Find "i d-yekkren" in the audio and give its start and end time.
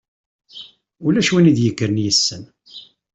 1.51-2.01